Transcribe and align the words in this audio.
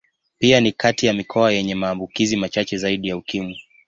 Pia 0.39 0.59
ni 0.59 0.71
kati 0.71 1.05
ya 1.05 1.13
mikoa 1.13 1.51
yenye 1.51 1.75
maambukizi 1.75 2.37
machache 2.37 2.77
zaidi 2.77 3.07
ya 3.07 3.17
Ukimwi. 3.17 3.57